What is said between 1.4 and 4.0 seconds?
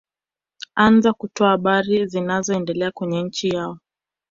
habari zinazoendelea kwenye nchi yao